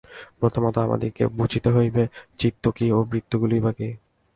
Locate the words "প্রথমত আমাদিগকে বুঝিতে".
0.39-1.69